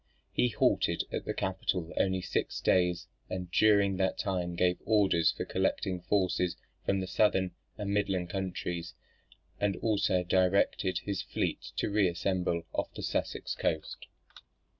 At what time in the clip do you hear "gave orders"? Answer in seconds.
4.55-5.31